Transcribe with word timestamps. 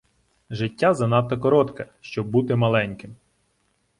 Життя 0.49 0.93
занадто 0.93 1.39
коротке, 1.39 1.85
щоб 2.01 2.27
бути 2.27 2.55
маленьким. 2.55 3.15